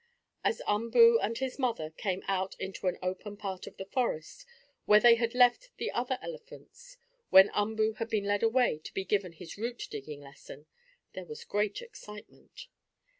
As 0.43 0.63
Umboo 0.67 1.19
and 1.21 1.37
his 1.37 1.59
mother 1.59 1.91
came 1.91 2.23
out 2.27 2.55
into 2.59 2.87
an 2.87 2.97
open 3.03 3.37
part 3.37 3.67
of 3.67 3.77
the 3.77 3.85
forest, 3.85 4.47
where 4.85 4.99
they 4.99 5.13
had 5.13 5.35
left 5.35 5.69
the 5.77 5.91
other 5.91 6.17
elephants, 6.23 6.97
when 7.29 7.51
Umboo 7.53 7.93
had 7.99 8.09
been 8.09 8.25
led 8.25 8.41
away 8.41 8.79
to 8.79 8.93
be 8.95 9.05
given 9.05 9.33
his 9.33 9.57
root 9.59 9.87
digging 9.91 10.21
lesson, 10.21 10.65
there 11.13 11.25
was 11.27 11.43
great 11.45 11.83
excitement. 11.83 12.65